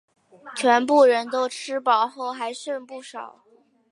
[0.55, 3.43] 全部人都吃饱后还剩不少